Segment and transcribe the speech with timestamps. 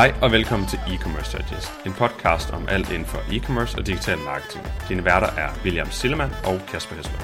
[0.00, 4.18] Hej og velkommen til E-Commerce Digest, en podcast om alt inden for e-commerce og digital
[4.18, 4.64] marketing.
[4.88, 7.22] Dine værter er William Sillemann og Kasper Hesler.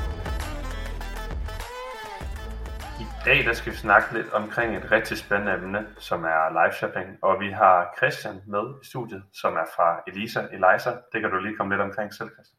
[3.04, 6.74] I dag der skal vi snakke lidt omkring et rigtig spændende emne, som er live
[6.80, 7.08] shopping.
[7.22, 10.40] Og vi har Christian med i studiet, som er fra Elisa.
[10.40, 12.58] Elisa, det kan du lige komme lidt omkring selv, Christian.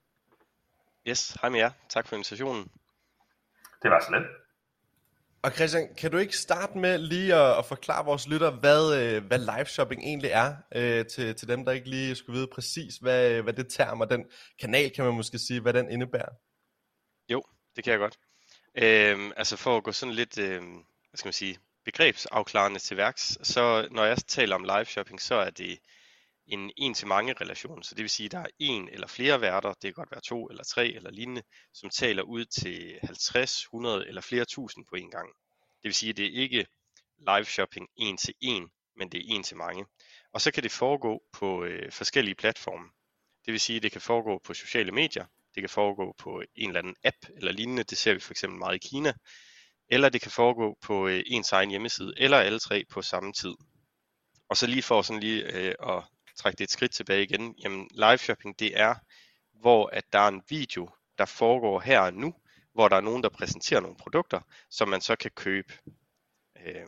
[1.10, 1.72] Yes, hej med jer.
[1.90, 2.64] Tak for invitationen.
[3.82, 4.28] Det var så lidt.
[5.42, 9.26] Og Christian, kan du ikke starte med lige at, at forklare vores lytter, hvad, øh,
[9.26, 12.98] hvad live shopping egentlig er, øh, til, til dem, der ikke lige skulle vide præcis,
[12.98, 14.26] hvad, øh, hvad det term og den
[14.60, 16.34] kanal, kan man måske sige, hvad den indebærer?
[17.32, 17.44] Jo,
[17.76, 18.20] det kan jeg godt.
[18.76, 23.38] Øhm, altså for at gå sådan lidt, øh, hvad skal man sige, begrebsafklarende til værks,
[23.44, 25.80] så når jeg taler om live shopping, så er det
[26.50, 27.84] en en-til-mange relation.
[27.84, 30.22] Så det vil sige, at der er en eller flere værter, det kan godt være
[30.22, 34.96] to eller tre eller lignende, som taler ud til 50, 100 eller flere tusind på
[34.96, 35.28] en gang.
[35.60, 36.66] Det vil sige, at det er ikke
[37.18, 39.86] live shopping en til en, men det er en til mange.
[40.34, 42.90] Og så kan det foregå på øh, forskellige platforme.
[43.46, 45.26] Det vil sige, at det kan foregå på sociale medier,
[45.56, 48.60] det kan foregå på en eller anden app eller lignende, det ser vi for eksempel
[48.60, 49.14] meget i Kina,
[49.90, 53.54] eller det kan foregå på øh, ens egen hjemmeside, eller alle tre på samme tid.
[54.50, 56.04] Og så lige for sådan lige øh, at
[56.40, 58.96] trække det et skridt tilbage igen, jamen live shopping det er,
[59.54, 62.34] hvor at der er en video, der foregår her og nu,
[62.74, 65.74] hvor der er nogen, der præsenterer nogle produkter, som man så kan købe.
[66.66, 66.86] Øh,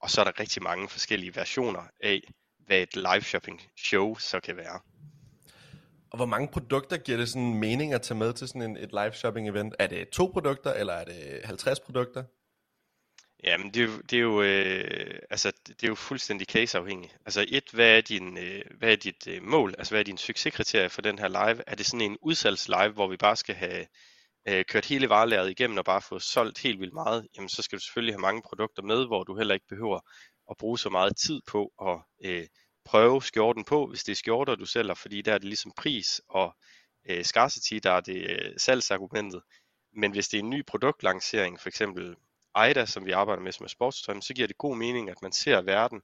[0.00, 2.20] og så er der rigtig mange forskellige versioner af,
[2.58, 4.80] hvad et live shopping show så kan være.
[6.10, 8.92] Og hvor mange produkter giver det sådan mening at tage med til sådan en, et
[8.92, 9.74] live shopping event?
[9.78, 12.24] Er det to produkter, eller er det 50 produkter?
[13.44, 17.16] Jamen, det er jo, det er jo, øh, altså, det er jo fuldstændig caseafhængigt.
[17.24, 19.74] Altså et, hvad er, din, øh, hvad er dit øh, mål?
[19.78, 21.62] Altså hvad er din succeskriterie for den her live?
[21.66, 23.86] Er det sådan en udsalgslive, hvor vi bare skal have
[24.48, 27.26] øh, kørt hele varelæret igennem og bare få solgt helt vildt meget?
[27.36, 30.00] Jamen så skal du selvfølgelig have mange produkter med, hvor du heller ikke behøver
[30.50, 31.98] at bruge så meget tid på at
[32.30, 32.46] øh,
[32.84, 36.20] prøve skjorten på, hvis det er skjorter, du sælger, fordi der er det ligesom pris
[36.28, 36.56] og
[37.08, 39.42] øh, scarcity, der er det øh, salgsargumentet.
[39.96, 42.16] Men hvis det er en ny produktlancering, for eksempel
[42.54, 45.32] AIDA, som vi arbejder med som er sportstøj, så giver det god mening, at man
[45.32, 46.00] ser verden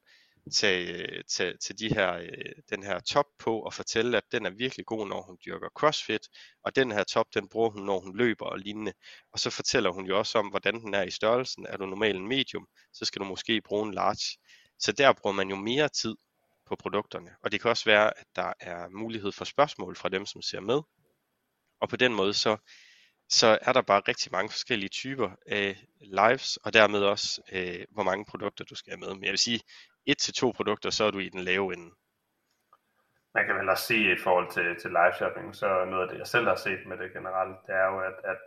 [0.53, 4.47] tage, øh, tage, til de her, øh, den her top på og fortælle, at den
[4.47, 6.28] er virkelig god, når hun dyrker crossfit,
[6.65, 8.93] og den her top, den bruger hun, når hun løber og lignende.
[9.33, 11.66] Og så fortæller hun jo også om, hvordan den er i størrelsen.
[11.66, 14.38] Er du normal en medium, så skal du måske bruge en large.
[14.78, 16.16] Så der bruger man jo mere tid
[16.66, 17.31] på produkterne.
[17.43, 20.60] Og det kan også være, at der er mulighed for spørgsmål fra dem, som ser
[20.60, 20.81] med.
[21.81, 22.56] Og på den måde så
[23.28, 28.02] så er der bare rigtig mange forskellige typer af lives, og dermed også, øh, hvor
[28.02, 29.14] mange produkter du skal have med.
[29.14, 29.60] Men jeg vil sige,
[30.06, 31.90] et til to produkter, så er du i den lave ende.
[33.34, 36.18] Man kan vel også sige i forhold til, til live shopping, så noget af det,
[36.18, 38.40] jeg selv har set med det generelt, det er jo, at, at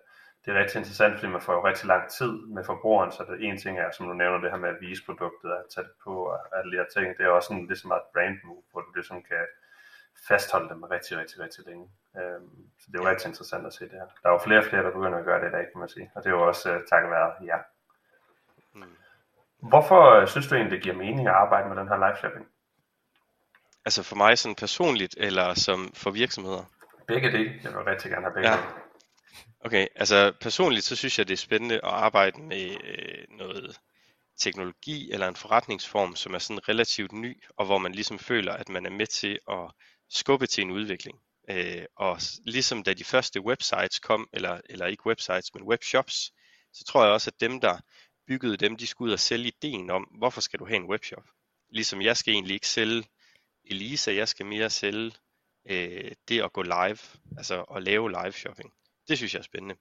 [0.45, 3.43] det er rigtig interessant, fordi man får jo rigtig lang tid med forbrugeren, så det
[3.45, 5.95] ene ting er, som du nævner, det her med at vise produktet, at tage det
[6.03, 8.81] på og alle de her ting, det er også sådan ligesom et brand move, hvor
[8.81, 9.43] du ligesom kan
[10.27, 11.85] fastholde dem rigtig, rigtig, rigtig længe.
[12.19, 14.07] Øhm, så det er jo rigtig interessant at se det her.
[14.23, 15.89] Der er jo flere og flere, der begynder at gøre det i dag, kan man
[15.89, 16.11] sige.
[16.15, 17.61] Og det er jo også uh, takket være jer.
[18.73, 18.97] Mm.
[19.69, 22.45] Hvorfor uh, synes du egentlig, det giver mening at arbejde med den her live shopping?
[23.85, 26.63] Altså for mig sådan personligt, eller som for virksomheder?
[27.07, 27.59] Begge dele.
[27.63, 28.57] Jeg vil rigtig gerne have begge ja.
[29.65, 33.79] Okay, altså personligt så synes jeg, det er spændende at arbejde med øh, noget
[34.37, 38.69] teknologi eller en forretningsform, som er sådan relativt ny, og hvor man ligesom føler, at
[38.69, 39.71] man er med til at
[40.09, 41.19] skubbe til en udvikling.
[41.49, 46.31] Øh, og ligesom da de første websites kom, eller, eller ikke websites, men webshops,
[46.73, 47.79] så tror jeg også, at dem, der
[48.27, 51.23] byggede dem, de skulle ud og sælge ideen om, hvorfor skal du have en webshop?
[51.69, 53.03] Ligesom jeg skal egentlig ikke sælge
[53.65, 55.11] Elisa, jeg skal mere sælge
[55.69, 56.97] øh, det at gå live,
[57.37, 58.73] altså at lave live shopping.
[59.07, 59.75] Det synes jeg er spændende.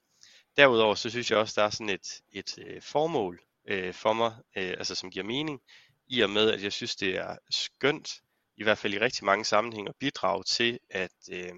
[0.56, 4.36] Derudover så synes jeg også, der er sådan et, et øh, formål øh, for mig,
[4.56, 5.60] øh, altså som giver mening,
[6.08, 8.20] i og med, at jeg synes, det er skønt
[8.56, 11.52] i hvert fald i rigtig mange sammenhænge, at bidrage til, at, øh,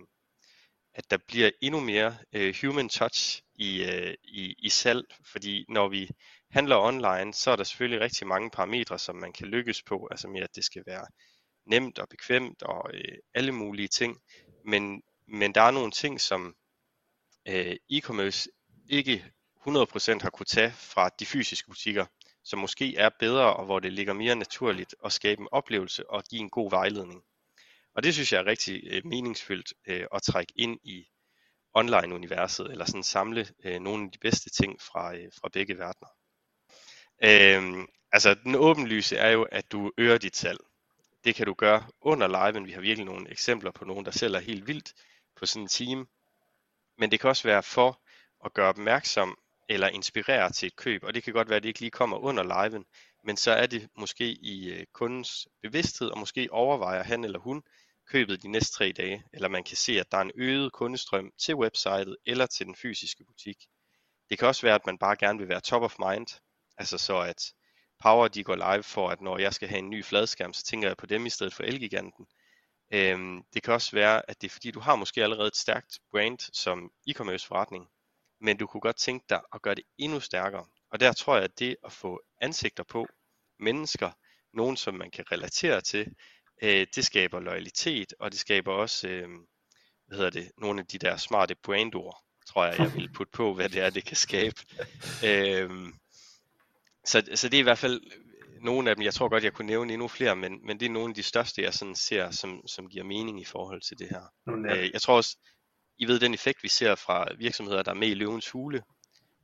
[0.94, 5.88] at der bliver endnu mere øh, human touch i, øh, i, i salg, fordi når
[5.88, 6.08] vi
[6.50, 10.28] handler online, så er der selvfølgelig rigtig mange parametre, som man kan lykkes på, altså
[10.28, 11.06] med at det skal være
[11.66, 14.16] nemt og bekvemt og øh, alle mulige ting,
[14.64, 16.54] men, men der er nogle ting, som
[17.48, 18.46] øh, e-commerce
[18.88, 19.24] ikke
[19.68, 22.06] 100% har kunne tage fra de fysiske butikker
[22.48, 26.24] som måske er bedre, og hvor det ligger mere naturligt at skabe en oplevelse og
[26.24, 27.24] give en god vejledning.
[27.94, 31.08] Og det synes jeg er rigtig øh, meningsfyldt øh, at trække ind i
[31.74, 36.08] online-universet, eller sådan samle øh, nogle af de bedste ting fra, øh, fra begge verdener.
[37.22, 40.58] Øh, altså den åbenlyse er jo, at du øger dit salg.
[41.24, 42.66] Det kan du gøre under liven.
[42.66, 44.94] Vi har virkelig nogle eksempler på nogen, der sælger helt vildt
[45.36, 46.08] på sådan en team.
[46.98, 48.00] Men det kan også være for
[48.44, 51.68] at gøre opmærksom eller inspirerer til et køb, og det kan godt være, at det
[51.68, 52.84] ikke lige kommer under liven,
[53.24, 57.62] men så er det måske i øh, kundens bevidsthed, og måske overvejer han eller hun
[58.08, 61.32] købet de næste tre dage, eller man kan se, at der er en øget kundestrøm
[61.38, 63.56] til websitet eller til den fysiske butik.
[64.30, 66.26] Det kan også være, at man bare gerne vil være top of mind,
[66.78, 67.42] altså så at
[68.02, 70.88] Power de går live for, at når jeg skal have en ny fladskærm, så tænker
[70.88, 72.26] jeg på dem i stedet for Elgiganten.
[72.92, 75.98] Øhm, det kan også være, at det er fordi, du har måske allerede et stærkt
[76.10, 77.88] brand som e-commerce forretning,
[78.40, 80.66] men du kunne godt tænke dig at gøre det endnu stærkere.
[80.90, 83.06] Og der tror jeg, at det at få ansigter på,
[83.60, 84.10] mennesker,
[84.52, 86.14] nogen som man kan relatere til,
[86.62, 89.28] øh, det skaber loyalitet, og det skaber også, øh,
[90.06, 93.54] hvad hedder det, nogle af de der smarte brandord, tror jeg, jeg vil putte på,
[93.54, 94.56] hvad det er, det kan skabe.
[95.26, 95.70] øh,
[97.04, 98.00] så, så det er i hvert fald
[98.62, 100.90] nogle af dem, jeg tror godt, jeg kunne nævne endnu flere, men, men det er
[100.90, 104.08] nogle af de største, jeg sådan ser, som, som giver mening i forhold til det
[104.08, 104.22] her.
[104.70, 105.36] Øh, jeg tror også,
[105.98, 108.82] i ved den effekt, vi ser fra virksomheder, der er med i løvens hule,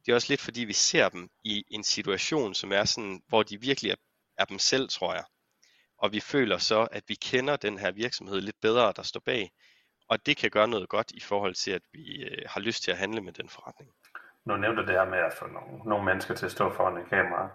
[0.06, 3.42] det er også lidt fordi, vi ser dem i en situation, som er sådan, hvor
[3.42, 3.96] de virkelig er,
[4.38, 5.24] er dem selv, tror jeg.
[5.98, 9.50] Og vi føler så, at vi kender den her virksomhed lidt bedre, der står bag.
[10.08, 12.90] Og det kan gøre noget godt i forhold til, at vi øh, har lyst til
[12.90, 13.90] at handle med den forretning.
[14.44, 16.98] Nu nævnte du det her med at få nogle, nogle mennesker til at stå foran
[16.98, 17.50] en kamera.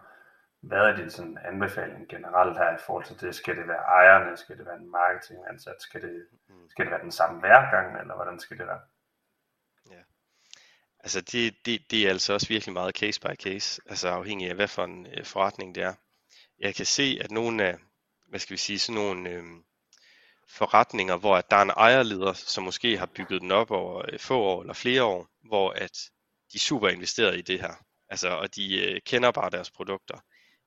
[0.62, 3.36] Hvad er din sådan anbefaling generelt her i forhold til det?
[3.36, 4.38] Skal det være ejerne?
[4.38, 5.82] Skal det være en marketingansat?
[5.82, 6.70] Skal det, mm.
[6.70, 8.02] skal det være den samme hver gang?
[8.02, 8.82] Eller hvordan skal det være?
[9.90, 10.02] Ja.
[11.00, 14.56] Altså det, det, det er altså også virkelig meget case by case, altså afhængig af
[14.56, 15.94] hvad for en øh, forretning det er.
[16.60, 17.76] Jeg kan se, at nogle af,
[18.28, 19.44] hvad skal vi sige, sådan nogle øh,
[20.50, 24.20] forretninger, hvor at der er en ejerleder, som måske har bygget den op over øh,
[24.20, 25.98] få år eller flere år, hvor at
[26.52, 27.74] de er super investeret i det her.
[28.10, 30.20] Altså, og de øh, kender bare deres produkter.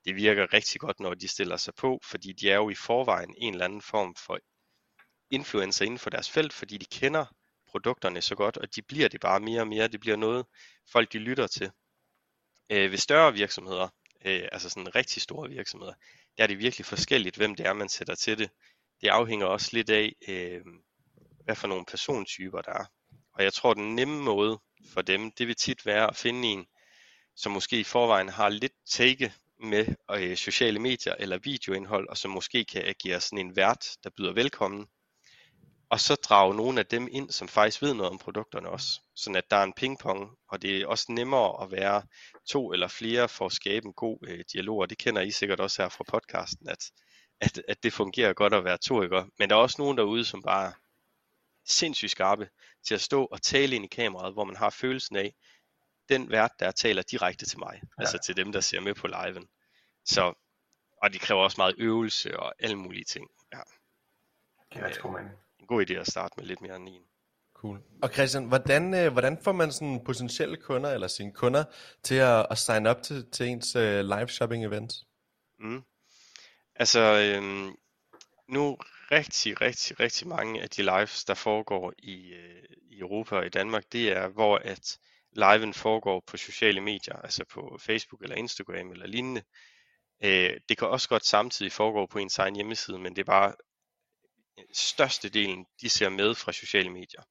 [0.04, 3.34] Det virker rigtig godt, når de stiller sig på, fordi de er jo i forvejen
[3.38, 4.38] en eller anden form for
[5.31, 7.25] influencer inden for deres felt, fordi de kender
[7.66, 9.88] produkterne så godt, og de bliver det bare mere og mere.
[9.88, 10.46] Det bliver noget,
[10.93, 11.70] folk de lytter til.
[12.70, 13.88] Øh, ved større virksomheder,
[14.25, 15.93] øh, altså sådan rigtig store virksomheder,
[16.37, 18.50] der er det virkelig forskelligt, hvem det er, man sætter til det.
[19.00, 20.60] Det afhænger også lidt af, øh,
[21.44, 22.84] hvad for nogle persontyper der er.
[23.32, 24.60] Og jeg tror, den nemme måde
[24.93, 26.66] for dem, det vil tit være at finde en,
[27.37, 29.32] som måske i forvejen har lidt take
[29.62, 34.11] med øh, sociale medier eller videoindhold, og som måske kan agere sådan en vært, der
[34.17, 34.87] byder velkommen
[35.93, 39.00] og så drage nogle af dem ind, som faktisk ved noget om produkterne også.
[39.17, 42.03] Sådan at der er en pingpong, og det er også nemmere at være
[42.49, 45.61] to eller flere for at skabe en god øh, dialog, og det kender I sikkert
[45.61, 46.85] også her fra podcasten, at,
[47.41, 49.25] at, at det fungerer godt at være to, ikke?
[49.38, 50.73] Men der er også nogen derude, som bare er
[51.69, 52.49] sindssygt skarpe
[52.87, 55.35] til at stå og tale ind i kameraet, hvor man har følelsen af,
[56.14, 57.88] den vært, der taler direkte til mig, ja.
[57.99, 59.49] altså til dem, der ser med på liven.
[60.05, 60.35] Så,
[61.03, 63.31] og de kræver også meget øvelse og alle mulige ting.
[63.53, 63.61] Ja.
[64.73, 65.31] Det er mening
[65.62, 67.03] en god idé at starte med lidt mere end en.
[67.55, 67.82] Cool.
[68.03, 71.64] Og Christian, hvordan, øh, hvordan får man sådan potentielle kunder, eller sine kunder,
[72.03, 74.93] til at, at sign up til, til ens uh, live shopping event?
[75.59, 75.82] Mm.
[76.75, 77.76] Altså, øhm,
[78.49, 78.79] nu
[79.11, 83.49] rigtig, rigtig, rigtig mange af de lives, der foregår i, øh, i Europa og i
[83.49, 84.99] Danmark, det er, hvor at
[85.32, 89.43] liven foregår på sociale medier, altså på Facebook eller Instagram eller lignende.
[90.25, 93.55] Øh, det kan også godt samtidig foregå på ens egen hjemmeside, men det er bare
[94.58, 97.23] øh, størstedelen, de ser med fra sociale medier.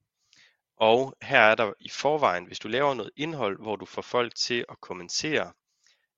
[0.76, 4.34] Og her er der i forvejen, hvis du laver noget indhold, hvor du får folk
[4.34, 5.52] til at kommentere,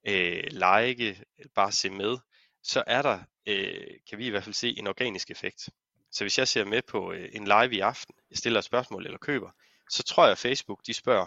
[0.07, 2.19] øh, like, bare se med,
[2.63, 5.69] så er der, øh, kan vi i hvert fald se, en organisk effekt.
[6.13, 9.06] Så hvis jeg ser med på øh, en live i aften, jeg stiller et spørgsmål
[9.06, 9.51] eller køber,
[9.91, 11.27] så tror jeg, at Facebook de spørger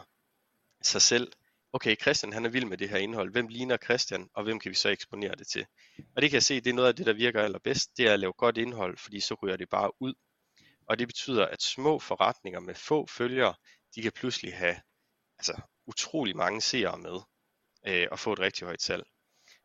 [0.82, 1.32] sig selv,
[1.74, 4.70] okay, Christian han er vild med det her indhold, hvem ligner Christian, og hvem kan
[4.70, 5.66] vi så eksponere det til?
[6.16, 8.14] Og det kan jeg se, det er noget af det, der virker allerbedst, det er
[8.14, 10.14] at lave godt indhold, fordi så ryger det bare ud.
[10.88, 13.54] Og det betyder, at små forretninger med få følgere,
[13.96, 14.76] de kan pludselig have
[15.40, 17.20] altså, utrolig mange seere med,
[17.88, 19.04] øh, og få et rigtig højt salg.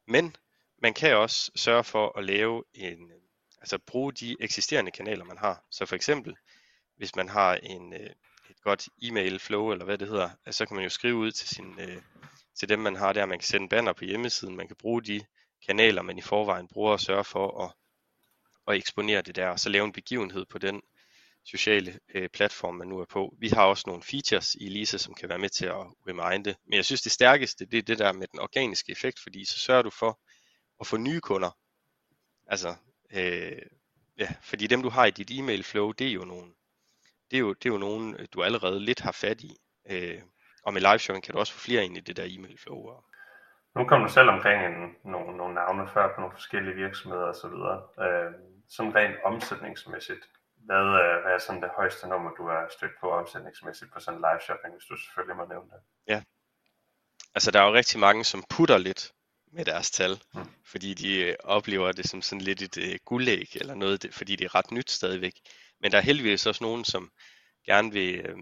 [0.07, 0.37] Men
[0.83, 3.13] man kan også sørge for at lave en,
[3.61, 5.65] altså bruge de eksisterende kanaler, man har.
[5.71, 6.37] Så for eksempel,
[6.97, 8.11] hvis man har en, øh,
[8.53, 11.49] et godt e-mail flow, eller hvad det hedder, så kan man jo skrive ud til,
[11.49, 12.03] sin, øh,
[12.59, 13.27] til dem, man har der.
[13.27, 15.25] Man kan sende banner på hjemmesiden, man kan bruge de
[15.67, 17.73] kanaler, man i forvejen bruger og sørge for at,
[18.69, 20.83] at eksponere det der, og så lave en begivenhed på den
[21.45, 23.35] sociale øh, platform, man nu er på.
[23.39, 26.55] Vi har også nogle features i Lisa, som kan være med til at reminde.
[26.65, 29.59] Men jeg synes, det stærkeste, det er det der med den organiske effekt, fordi så
[29.59, 30.21] sørger du for
[30.81, 31.51] at få nye kunder.
[32.47, 32.75] Altså,
[33.13, 33.63] øh,
[34.19, 36.55] ja, fordi dem du har i dit e-mail flow, det er jo nogle
[37.33, 39.57] det er jo, det er jo nogen, øh, du allerede lidt har fat i.
[39.91, 40.21] Øh,
[40.65, 42.91] og med live shopping kan du også få flere ind i det der e-mail flow.
[43.77, 47.57] Nu kom du selv omkring en, nogle, nogle navne før på nogle forskellige virksomheder osv.
[48.07, 48.33] Øh,
[48.69, 50.25] sådan rent omsætningsmæssigt,
[50.57, 54.21] hvad, øh, hvad er sådan det højeste nummer, du har stødt på omsætningsmæssigt på sådan
[54.21, 55.81] live shopping, hvis du selvfølgelig må nævne det?
[56.09, 56.23] Ja,
[57.35, 59.13] altså der er jo rigtig mange, som putter lidt
[59.53, 60.41] med deres tal, Mm.
[60.73, 64.37] fordi de øh, oplever det som sådan lidt et øh, guldæg, eller noget, det- fordi
[64.37, 65.35] det er ret nyt stadigvæk.
[65.83, 67.11] Men der er heldigvis også nogen, som
[67.67, 68.37] gerne vil, øh,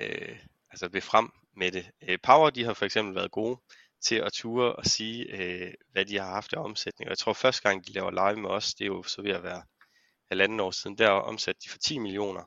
[0.00, 0.38] øh,
[0.70, 1.90] altså vil frem med det.
[2.08, 3.60] Øh, Power, de har for eksempel været gode
[4.02, 7.08] til at ture og sige, øh, hvad de har haft af omsætning.
[7.08, 9.30] Og jeg tror første gang, de laver live med os, det er jo så ved
[9.30, 9.62] at være
[10.30, 12.44] halvanden år siden, der omsatte de for 10 millioner.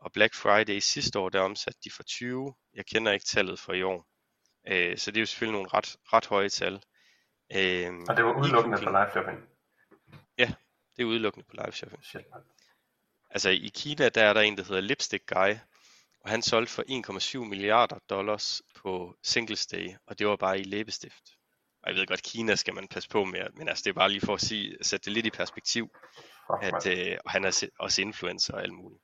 [0.00, 2.54] Og Black Friday sidste år, der omsatte de for 20.
[2.74, 4.06] Jeg kender ikke tallet for i år.
[4.68, 6.74] Øh, så det er jo selvfølgelig nogle ret, ret høje tal.
[7.52, 9.48] Øh, Og det var udelukkende for live shopping.
[10.96, 12.04] Det er udelukkende på live shopping.
[12.04, 12.42] Shit, man.
[13.30, 15.54] Altså i Kina, der er der en, der hedder Lipstick Guy,
[16.20, 16.84] og han solgte for
[17.42, 21.22] 1,7 milliarder dollars på Singles Day, og det var bare i læbestift.
[21.82, 24.10] Og jeg ved godt, Kina skal man passe på med, men altså det er bare
[24.10, 25.90] lige for at sige, sætte det lidt i perspektiv,
[26.62, 29.02] at, øh, og han er også influencer og alt muligt.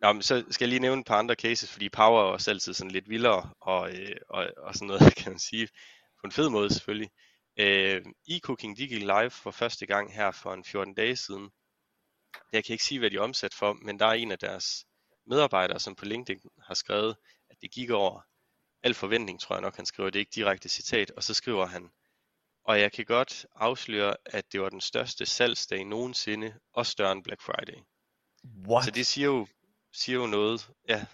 [0.00, 2.50] Nå, men så skal jeg lige nævne et par andre cases, fordi Power er også
[2.50, 5.68] altid sådan lidt vildere, og, øh, og, og sådan noget, kan man sige,
[6.20, 7.10] på en fed måde selvfølgelig.
[7.58, 11.50] Øh, e-cooking, de gik live for første gang her for en 14 dage siden.
[12.52, 14.86] Jeg kan ikke sige, hvad de er omsat for, men der er en af deres
[15.26, 17.16] medarbejdere, som på LinkedIn har skrevet,
[17.50, 18.20] at det gik over
[18.82, 20.10] al forventning, tror jeg nok, han skriver.
[20.10, 21.90] Det er ikke direkte citat, og så skriver han,
[22.64, 27.24] og jeg kan godt afsløre, at det var den største salgsdag nogensinde, og større end
[27.24, 27.80] Black Friday.
[28.68, 28.84] What?
[28.84, 29.46] Så det siger jo,
[29.92, 31.06] siger jo noget ja,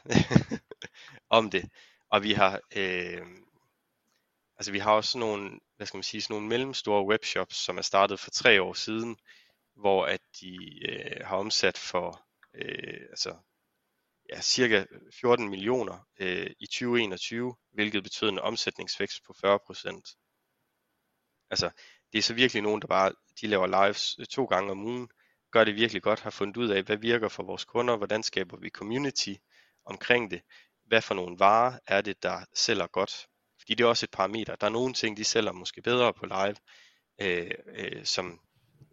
[1.39, 1.71] om det.
[2.11, 3.27] Og vi har, øh,
[4.57, 7.83] altså vi har også nogle, hvad skal man sige, sådan nogle mellemstore webshops, som er
[7.83, 9.17] startet for tre år siden,
[9.77, 10.57] hvor at de
[10.89, 13.37] øh, har omsat for øh, altså,
[14.31, 14.85] ja, cirka
[15.21, 20.09] 14 millioner øh, i 2021, hvilket betød en omsætningsvækst på 40 procent.
[21.51, 21.71] Altså,
[22.13, 25.09] det er så virkelig nogen, der bare, de laver lives øh, to gange om ugen,
[25.51, 28.57] gør det virkelig godt, har fundet ud af, hvad virker for vores kunder, hvordan skaber
[28.57, 29.35] vi community
[29.85, 30.43] omkring det,
[30.87, 33.27] hvad for nogle varer er det, der sælger godt.
[33.59, 34.57] Fordi det er også et parameter.
[34.57, 36.57] Der er nogle ting, de sælger måske bedre på live,
[37.21, 38.41] øh, øh, som,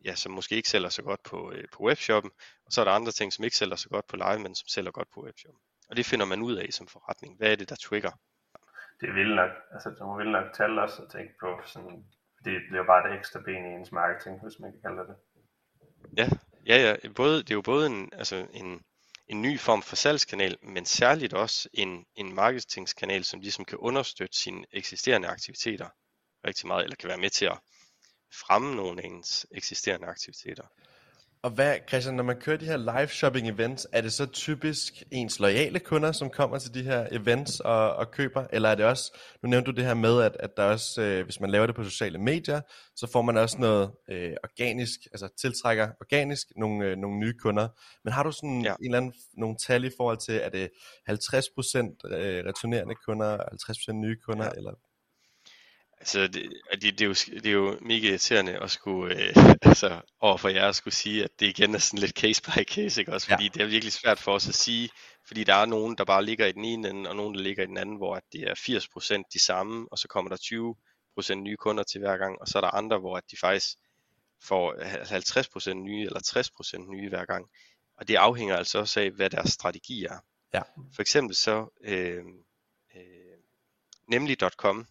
[0.05, 2.31] ja, som måske ikke sælger så godt på, øh, på webshoppen,
[2.65, 4.67] og så er der andre ting, som ikke sælger så godt på live, men som
[4.67, 5.61] sælger godt på webshoppen.
[5.89, 7.37] Og det finder man ud af som forretning.
[7.37, 8.11] Hvad er det, der trigger?
[9.01, 9.51] Det er vildt nok.
[9.73, 12.05] Altså, du må vildt nok tale også at tænke på sådan,
[12.37, 15.07] fordi det bliver bare et ekstra ben i ens marketing, hvis man kan kalde det
[15.09, 15.17] det.
[16.17, 16.27] Ja,
[16.65, 17.09] ja, ja.
[17.15, 18.81] Både, det er jo både en, altså en,
[19.27, 24.37] en ny form for salgskanal, men særligt også en, en marketingskanal, som ligesom kan understøtte
[24.37, 25.89] sine eksisterende aktiviteter
[26.47, 27.59] rigtig meget, eller kan være med til at
[28.33, 30.63] fremme nogle af ens eksisterende aktiviteter.
[31.41, 35.03] Og hvad, Christian, når man kører de her live shopping events, er det så typisk
[35.11, 38.47] ens loyale kunder, som kommer til de her events og, og køber?
[38.53, 41.23] Eller er det også, nu nævnte du det her med, at, at der også, øh,
[41.23, 42.61] hvis man laver det på sociale medier,
[42.95, 47.67] så får man også noget øh, organisk, altså tiltrækker organisk nogle, øh, nogle nye kunder.
[48.03, 48.69] Men har du sådan Ja.
[48.79, 50.69] en eller anden, nogle tal i forhold til, er det
[51.09, 54.51] 50% øh, returnerende kunder, 50% nye kunder, Ja.
[54.57, 54.71] eller
[55.99, 60.01] Altså, det, det, det, er jo, det er jo mega irriterende at skulle, øh, altså,
[60.19, 63.13] overfor jer at skulle sige, at det igen er sådan lidt case by case, ikke
[63.13, 63.27] også?
[63.29, 63.35] Ja.
[63.35, 64.89] Fordi det er virkelig svært for os at sige,
[65.27, 67.63] fordi der er nogen, der bare ligger i den ene ende, og nogen, der ligger
[67.63, 70.73] i den anden, hvor at det er 80% de samme, og så kommer der
[71.31, 73.67] 20% nye kunder til hver gang, og så er der andre, hvor at de faktisk
[74.43, 74.73] får
[75.71, 76.19] 50% nye, eller
[76.87, 77.49] 60% nye hver gang.
[77.97, 80.17] Og det afhænger altså også af, hvad deres strategi er.
[80.53, 80.61] Ja.
[80.93, 82.23] For eksempel så, øh,
[82.95, 83.37] øh,
[84.07, 84.87] nemlig.com,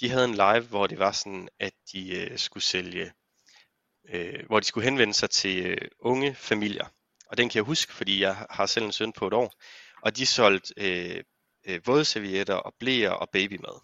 [0.00, 3.12] de havde en live, hvor det var sådan, at de øh, skulle sælge,
[4.08, 6.86] øh, hvor de skulle henvende sig til øh, unge familier.
[7.26, 9.52] Og den kan jeg huske, fordi jeg har selv en søn på et år.
[10.02, 11.24] Og de solgte øh,
[11.66, 13.80] øh, vådservietter og blæer og babymad.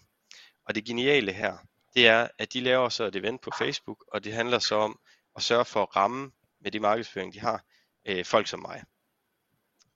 [0.65, 1.57] Og det geniale her,
[1.93, 4.99] det er, at de laver så et event på Facebook, og det handler så om
[5.35, 6.31] at sørge for at ramme
[6.61, 7.63] med de markedsføring, de har,
[8.05, 8.83] øh, folk som mig.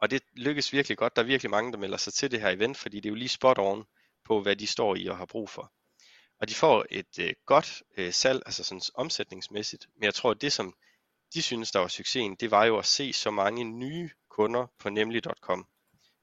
[0.01, 1.15] Og det lykkes virkelig godt.
[1.15, 3.15] Der er virkelig mange, der melder sig til det her event, fordi det er jo
[3.15, 3.85] lige spot on
[4.25, 5.71] på, hvad de står i og har brug for.
[6.41, 9.87] Og de får et øh, godt øh, salg, altså sådan omsætningsmæssigt.
[9.95, 10.75] Men jeg tror, at det som
[11.33, 14.89] de synes, der var succesen, det var jo at se så mange nye kunder på
[14.89, 15.67] nemlig.com.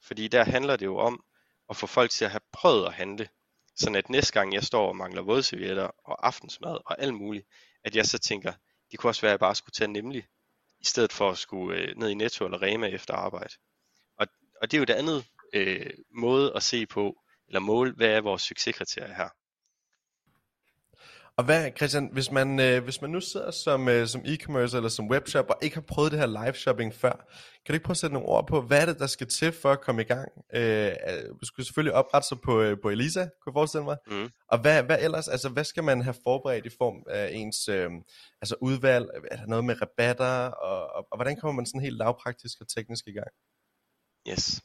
[0.02, 1.24] Fordi der handler det jo om
[1.70, 3.28] at få folk til at have prøvet at handle.
[3.76, 7.46] Sådan at næste gang jeg står og mangler vådservietter og aftensmad og alt muligt,
[7.84, 8.52] at jeg så tænker,
[8.90, 10.26] det kunne også være, at jeg bare skulle tage nemlig,
[10.80, 13.54] i stedet for at skulle øh, ned i Netto eller Rema efter arbejde.
[14.16, 14.26] Og,
[14.62, 18.20] og det er jo det andet øh, måde at se på, eller mål, hvad er
[18.20, 19.28] vores succeskriterier her.
[21.38, 24.88] Og hvad, Christian, hvis man, øh, hvis man nu sidder som, øh, som e-commerce eller
[24.88, 27.12] som webshop og ikke har prøvet det her live shopping før,
[27.64, 29.52] kan du ikke prøve at sætte nogle ord på, hvad er det, der skal til
[29.52, 30.28] for at komme i gang?
[30.54, 30.92] Øh,
[31.40, 33.96] du skulle selvfølgelig oprette sig på, øh, på Elisa, kunne jeg forestille mig.
[34.06, 34.28] Mm.
[34.48, 37.90] Og hvad, hvad ellers, altså hvad skal man have forberedt i form af ens øh,
[38.42, 39.06] altså udvalg?
[39.30, 40.46] Er der noget med rabatter?
[40.48, 43.30] Og, og, og hvordan kommer man sådan helt lavpraktisk og teknisk i gang?
[44.28, 44.60] Yes.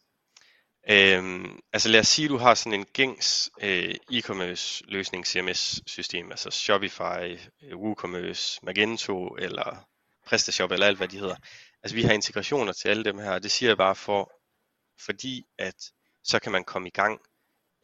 [0.90, 5.82] Øhm, altså lad os sige, at du har sådan en gængs øh, e-commerce løsning CMS
[5.88, 9.88] system, altså Shopify, øh, WooCommerce, Magento eller
[10.26, 11.36] PrestaShop eller alt hvad de hedder.
[11.84, 14.32] Altså vi har integrationer til alle dem her, og det siger jeg bare for,
[15.06, 15.92] fordi at
[16.24, 17.22] så kan man komme i gang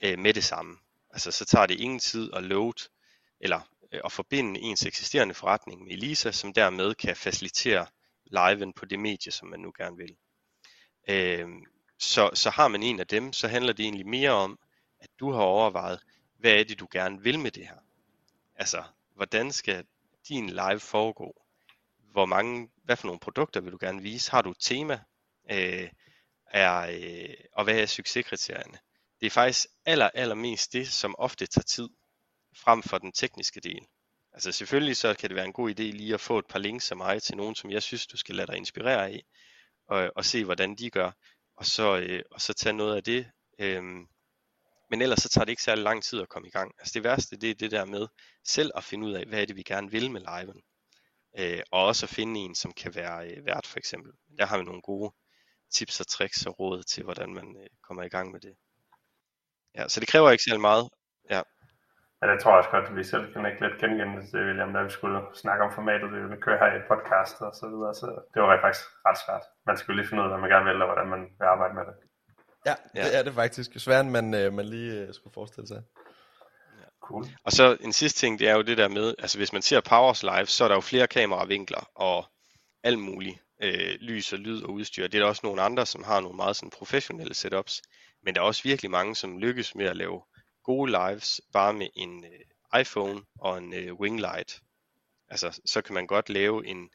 [0.04, 0.78] øh, med det samme.
[1.12, 2.90] Altså så tager det ingen tid at load
[3.40, 3.62] eller
[3.94, 7.86] øh, at forbinde ens eksisterende forretning med Elisa, som dermed kan facilitere
[8.26, 10.16] liven på det medie, som man nu gerne vil.
[11.10, 11.48] Øh,
[12.00, 14.60] så, så har man en af dem, så handler det egentlig mere om,
[15.00, 16.00] at du har overvejet,
[16.38, 17.78] hvad er det, du gerne vil med det her?
[18.56, 18.84] Altså,
[19.16, 19.86] hvordan skal
[20.30, 21.42] din live foregå?
[22.12, 24.32] Hvor mange, hvad for nogle produkter vil du gerne vise?
[24.32, 25.00] Har du et tema?
[25.52, 25.90] Øh,
[26.46, 28.78] er, øh, og hvad er succeskriterierne?
[29.20, 31.90] Det er faktisk aller, allermest det, som ofte tager tid,
[32.56, 33.86] frem for den tekniske del.
[34.34, 36.92] Altså selvfølgelig så kan det være en god idé lige at få et par links
[36.92, 39.24] af mig til nogen, som jeg synes, du skal lade dig inspirere af,
[39.88, 41.12] og, og se hvordan de gør
[41.60, 43.32] og så, øh, og så tage noget af det.
[43.60, 44.08] Øhm,
[44.90, 46.72] men ellers så tager det ikke særlig lang tid at komme i gang.
[46.80, 48.08] Altså det værste, det er det der med
[48.46, 50.62] selv at finde ud af, hvad er det, vi gerne vil med liven.
[51.40, 54.12] Øh, og også at finde en, som kan være øh, vært for eksempel.
[54.38, 55.14] Der har vi nogle gode
[55.72, 58.56] tips og tricks og råd til, hvordan man øh, kommer i gang med det.
[59.76, 60.90] Ja, så det kræver ikke særlig meget.
[61.30, 61.42] Ja.
[62.22, 64.74] Ja, det tror jeg også godt, at vi selv kan ikke lidt genkende det, William,
[64.74, 67.94] da vi skulle snakke om formatet, vi ville køre her i podcast og så videre.
[68.02, 69.44] Så det var faktisk ret svært.
[69.70, 71.74] Man skulle lige finde ud af, hvad man gerne vil, og hvordan man vil arbejde
[71.80, 71.96] med det.
[72.68, 73.04] Ja, ja.
[73.06, 73.70] det er det faktisk.
[73.84, 75.82] Sværere end man, øh, man lige øh, skulle forestille sig.
[77.08, 77.26] Cool.
[77.46, 79.82] Og så en sidste ting, det er jo det der med, altså hvis man ser
[79.82, 82.26] Powers Live, så er der jo flere kameravinkler og
[82.84, 85.08] alt muligt øh, lys og lyd og udstyr.
[85.08, 87.82] Det er der også nogle andre, som har nogle meget sådan professionelle setups.
[88.24, 90.22] Men der er også virkelig mange, som lykkes med at lave
[90.64, 94.62] gode lives bare med en øh, iPhone og en øh, Winglight.
[95.30, 96.90] Altså, så kan man godt lave en,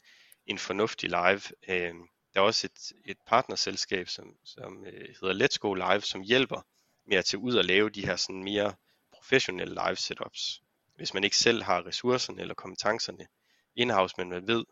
[0.45, 1.41] en fornuftig live.
[1.67, 1.93] Øh,
[2.33, 6.61] der er også et, et partnerselskab, som, som øh, hedder Let's Go Live, som hjælper
[7.05, 8.73] med at tage ud og lave de her sådan mere
[9.11, 10.61] professionelle live setups.
[10.95, 13.27] Hvis man ikke selv har ressourcerne eller kompetencerne
[13.75, 14.65] in-house, men man ved,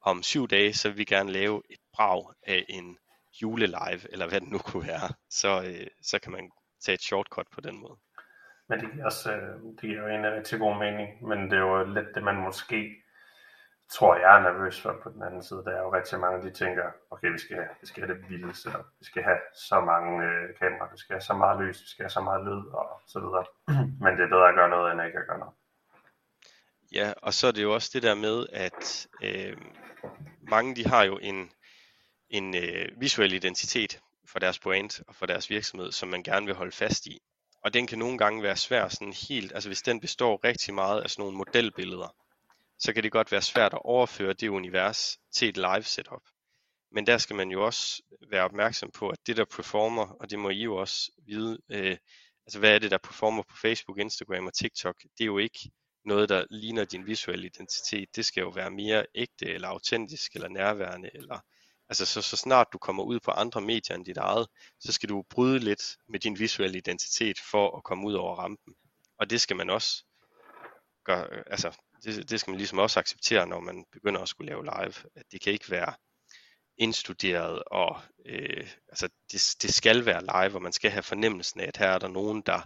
[0.00, 2.98] om syv dage, så vil vi gerne lave et brag af en
[3.42, 7.46] julelive, eller hvad det nu kunne være, så, øh, så kan man tage et shortcut
[7.52, 7.96] på den måde.
[8.68, 11.60] Men det giver, også, øh, det giver jo en rigtig god mening, men det er
[11.60, 13.02] jo lidt det, man måske
[13.88, 15.62] tror, jeg er nervøs for på den anden side.
[15.64, 18.56] Der er jo rigtig mange, de tænker, okay, vi skal, vi skal have det vilde
[18.56, 18.86] setup.
[18.98, 22.02] Vi skal have så mange øh, kameraer, vi skal have så meget lys, vi skal
[22.02, 23.44] have så meget lyd og så videre.
[24.02, 25.54] men det er bedre at gøre noget, end ikke at gøre noget.
[26.92, 29.56] Ja, og så er det jo også det der med, at øh,
[30.40, 31.52] mange de har jo en,
[32.28, 36.54] en øh, visuel identitet for deres brand og for deres virksomhed, som man gerne vil
[36.54, 37.22] holde fast i.
[37.66, 41.02] Og den kan nogle gange være svær sådan helt, altså hvis den består rigtig meget
[41.02, 42.16] af sådan nogle modelbilleder,
[42.78, 46.22] så kan det godt være svært at overføre det univers til et live setup.
[46.92, 50.38] Men der skal man jo også være opmærksom på, at det der performer, og det
[50.38, 51.96] må I jo også vide, øh,
[52.46, 55.70] altså hvad er det der performer på Facebook, Instagram og TikTok, det er jo ikke
[56.04, 58.16] noget, der ligner din visuelle identitet.
[58.16, 61.40] Det skal jo være mere ægte, eller autentisk, eller nærværende, eller
[61.88, 64.46] Altså så, så snart du kommer ud på andre medier end dit eget,
[64.80, 68.74] så skal du bryde lidt med din visuelle identitet for at komme ud over rampen.
[69.18, 70.04] Og det skal man også
[71.04, 74.50] gøre, øh, altså det, det skal man ligesom også acceptere, når man begynder at skulle
[74.50, 74.94] lave live.
[75.16, 75.94] At det kan ikke være
[76.78, 81.66] indstuderet, og øh, altså det, det skal være live, og man skal have fornemmelsen af,
[81.66, 82.60] at her er der nogen, der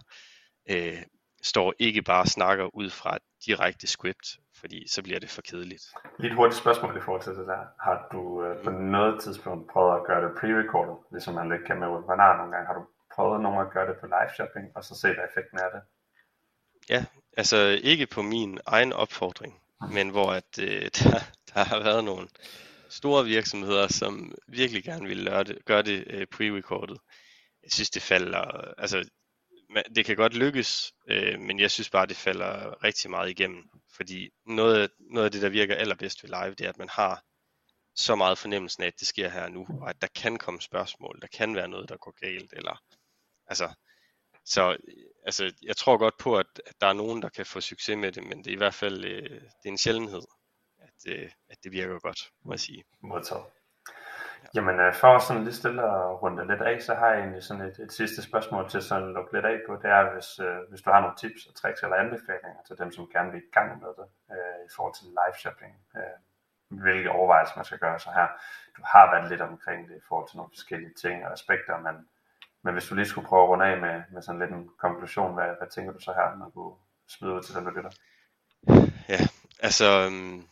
[0.69, 1.03] øh,
[1.43, 4.27] står ikke bare og snakker ud fra et direkte script,
[4.59, 5.83] fordi så bliver det for kedeligt.
[6.19, 7.63] Lidt hurtigt spørgsmål i forhold til det der.
[7.79, 11.79] Har du øh, på noget tidspunkt prøvet at gøre det pre-recorded, ligesom man lidt kan
[11.79, 12.67] med webinar nogle gange?
[12.67, 15.57] Har du prøvet nogen at gøre det på live shopping, og så se, hvad effekten
[15.65, 15.81] er det?
[16.89, 17.05] Ja,
[17.37, 21.19] altså ikke på min egen opfordring, men hvor at, øh, der,
[21.53, 22.27] der har været nogle
[22.89, 26.95] store virksomheder, som virkelig gerne ville gøre det, gøre det øh, pre-recorded.
[27.63, 29.09] Jeg synes, det falder, altså
[29.95, 33.69] det kan godt lykkes, øh, men jeg synes bare, det falder rigtig meget igennem.
[33.95, 37.23] Fordi noget, noget af det, der virker allerbedst ved live, det er, at man har
[37.95, 41.19] så meget fornemmelsen af, at det sker her nu, og at der kan komme spørgsmål,
[41.21, 42.83] der kan være noget, der går galt, eller
[43.47, 43.73] altså,
[44.45, 44.77] så
[45.25, 48.11] altså, jeg tror godt på, at, at der er nogen, der kan få succes med
[48.11, 50.21] det, men det er i hvert fald øh, det er en sjældenhed,
[50.79, 52.83] at, øh, at det virker godt, må jeg sige.
[53.01, 53.45] Modtaget.
[54.55, 57.43] Jamen øh, for at sådan lidt stille og runde lidt af, så har jeg egentlig
[57.43, 59.75] sådan et, et sidste spørgsmål til sådan at lukke lidt af på.
[59.75, 62.91] Det er, hvis, øh, hvis du har nogle tips og tricks eller anbefalinger til dem,
[62.91, 65.73] som gerne vil i gang med det øh, i forhold til live shopping.
[65.97, 66.17] Øh,
[66.83, 68.27] hvilke overvejelser man skal gøre så her.
[68.77, 71.95] Du har været lidt omkring det i forhold til nogle forskellige ting og aspekter, men,
[72.63, 75.33] men hvis du lige skulle prøve at runde af med, med sådan lidt en konklusion,
[75.33, 77.91] hvad, hvad tænker du så her, når du smider ud til dem, der lytter?
[79.09, 79.19] Ja,
[79.67, 80.07] altså...
[80.07, 80.50] Um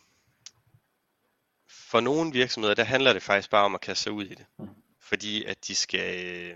[1.90, 4.46] for nogle virksomheder, der handler det faktisk bare om at kaste sig ud i det.
[4.58, 4.68] Mm.
[5.00, 6.50] Fordi at de skal,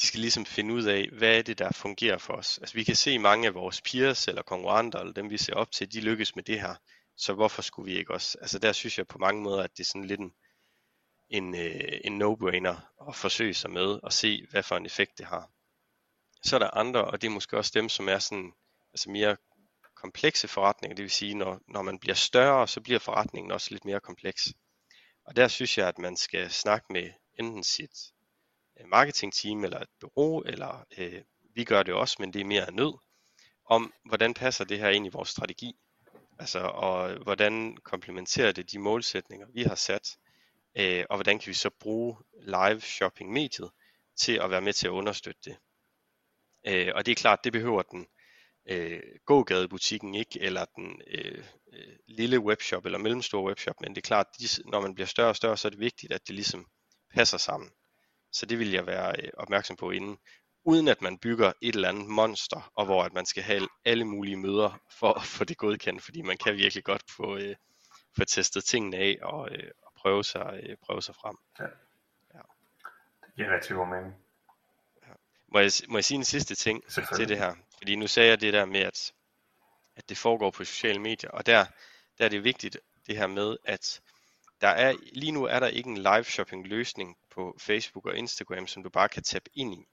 [0.00, 2.58] de skal ligesom finde ud af, hvad er det, der fungerer for os.
[2.58, 5.72] Altså vi kan se mange af vores peers eller konkurrenter, eller dem vi ser op
[5.72, 6.74] til, de lykkes med det her.
[7.16, 8.38] Så hvorfor skulle vi ikke også?
[8.40, 10.32] Altså der synes jeg på mange måder, at det er sådan lidt en,
[11.28, 15.26] en, øh, en no-brainer at forsøge sig med og se, hvad for en effekt det
[15.26, 15.50] har.
[16.42, 18.52] Så er der andre, og det er måske også dem, som er sådan,
[18.92, 19.36] altså mere
[19.96, 23.84] komplekse forretninger, det vil sige, når, når man bliver større, så bliver forretningen også lidt
[23.84, 24.48] mere kompleks.
[25.24, 28.12] Og der synes jeg, at man skal snakke med enten sit
[28.80, 31.22] øh, marketingteam eller et bureau, eller øh,
[31.54, 32.94] vi gør det også, men det er mere nød,
[33.64, 35.76] om hvordan passer det her ind i vores strategi.
[36.38, 40.16] Altså, og hvordan komplementerer det de målsætninger, vi har sat,
[40.78, 43.70] øh, og hvordan kan vi så bruge live shopping mediet
[44.16, 45.56] til at være med til at understøtte det.
[46.66, 48.06] Øh, og det er klart, det behøver den
[48.68, 54.06] øh, gågadebutikken ikke, eller den øh, øh, lille webshop eller mellemstore webshop, men det er
[54.06, 56.66] klart, de, når man bliver større og større, så er det vigtigt, at det ligesom
[57.14, 57.70] passer sammen.
[58.32, 60.18] Så det vil jeg være øh, opmærksom på inden,
[60.64, 64.04] uden at man bygger et eller andet monster, og hvor at man skal have alle
[64.04, 67.56] mulige møder for at få det godkendt, fordi man kan virkelig godt få, øh,
[68.16, 71.36] få testet tingene af og, øh, og prøve, sig, øh, prøve sig frem.
[71.58, 71.64] Ja.
[72.34, 72.40] ja.
[73.26, 74.14] Det giver rigtig god mening.
[75.52, 76.84] Må, jeg, må jeg sige en sidste ting
[77.16, 77.54] til det her?
[77.86, 79.12] Fordi nu sagde jeg det der med, at,
[79.96, 81.64] at det foregår på sociale medier, og der,
[82.18, 84.00] der er det vigtigt det her med, at
[84.60, 88.66] der er, lige nu er der ikke en live shopping løsning på Facebook og Instagram,
[88.66, 89.84] som du bare kan tabe ind i.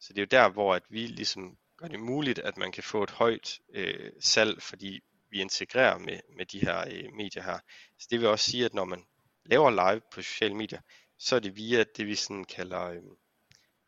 [0.00, 2.82] Så det er jo der, hvor at vi ligesom gør det muligt, at man kan
[2.82, 7.58] få et højt øh, salg, fordi vi integrerer med, med de her øh, medier her.
[7.98, 9.04] Så det vil også sige, at når man
[9.44, 10.80] laver live på sociale medier,
[11.18, 13.02] så er det via det, vi sådan kalder, øh,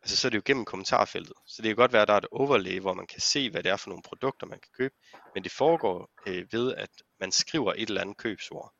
[0.03, 1.33] altså så er det jo gennem kommentarfeltet.
[1.45, 3.63] Så det kan godt være, at der er et overlay, hvor man kan se, hvad
[3.63, 4.95] det er for nogle produkter, man kan købe,
[5.33, 6.89] men det foregår øh, ved, at
[7.19, 8.73] man skriver et eller andet købsord,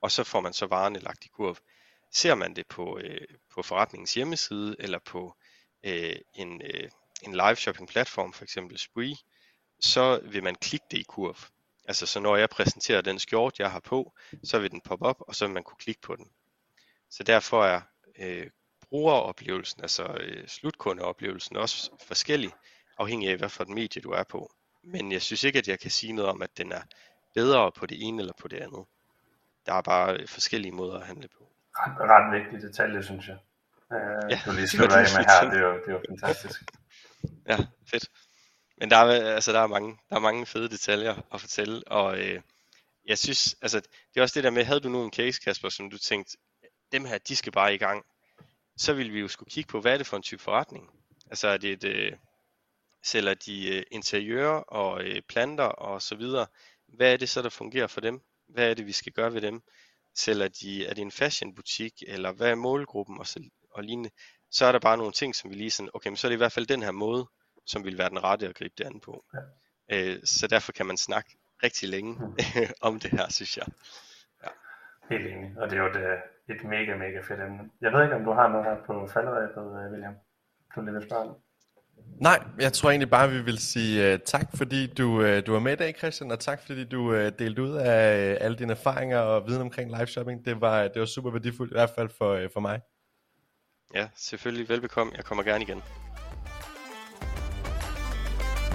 [0.00, 1.56] og så får man så varerne lagt i kurv.
[2.12, 5.36] Ser man det på, øh, på forretningens hjemmeside, eller på
[5.84, 6.90] øh, en, øh,
[7.22, 9.16] en live shopping platform, for eksempel Spree,
[9.80, 11.36] så vil man klikke det i kurv.
[11.84, 14.12] Altså så når jeg præsenterer den skjort, jeg har på,
[14.44, 16.30] så vil den poppe op, og så vil man kunne klikke på den.
[17.10, 17.80] Så derfor er
[18.18, 18.50] øh,
[18.92, 22.52] brugeroplevelsen, altså øh, slutkundeoplevelsen også forskellig,
[22.98, 24.50] afhængig af hvad for et medie du er på.
[24.82, 26.82] Men jeg synes ikke, at jeg kan sige noget om, at den er
[27.34, 28.84] bedre på det ene eller på det andet.
[29.66, 31.48] Der er bare forskellige måder at handle på.
[31.74, 33.38] Ret, ret vigtig detalje, synes jeg.
[33.92, 36.62] Øh, ja, du lige slutter af med her, det er jo, det er jo fantastisk.
[37.48, 37.56] ja,
[37.90, 38.08] fedt.
[38.76, 42.18] Men der er, altså, der, er mange, der er mange fede detaljer at fortælle, og
[42.18, 42.40] øh,
[43.06, 45.90] jeg synes, altså, det er også det der med, havde du nogle case, Kasper, som
[45.90, 46.36] du tænkte,
[46.92, 48.04] dem her, de skal bare i gang,
[48.76, 50.90] så vil vi jo skulle kigge på, hvad er det for en type forretning?
[51.30, 52.12] Altså er det et, øh,
[53.02, 56.46] sælger de øh, interiører og øh, planter og så videre?
[56.88, 58.20] Hvad er det så, der fungerer for dem?
[58.48, 59.62] Hvad er det, vi skal gøre ved dem?
[60.14, 64.10] Sælger de, er det en fashion butik, eller hvad er målgruppen og, så, og lignende?
[64.50, 66.36] Så er der bare nogle ting, som vi lige sådan, okay, men så er det
[66.36, 67.26] i hvert fald den her måde,
[67.66, 69.24] som vil være den rette at gribe det an på.
[69.92, 71.30] Øh, så derfor kan man snakke
[71.62, 72.36] rigtig længe mm.
[72.88, 73.66] om det her, synes jeg.
[75.10, 76.04] Helt enig, og det er jo det,
[76.48, 77.70] et mega, mega fedt emne.
[77.80, 80.14] Jeg ved ikke, om du har noget her på falderæbet, øh, William.
[80.74, 81.34] Du lige vil spørge
[82.20, 85.58] Nej, jeg tror egentlig bare, vi vil sige uh, tak, fordi du, uh, du var
[85.58, 88.72] med i dag, Christian, og tak, fordi du uh, delte ud af uh, alle dine
[88.72, 90.44] erfaringer og viden omkring live shopping.
[90.44, 92.80] Det var, det var super værdifuldt, i hvert fald for, uh, for mig.
[93.94, 94.68] Ja, selvfølgelig.
[94.68, 95.12] Velbekomme.
[95.16, 95.82] Jeg kommer gerne igen.